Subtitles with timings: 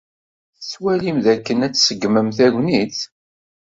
[0.57, 2.97] Tettwalim dakken ad tṣeggem tegnit?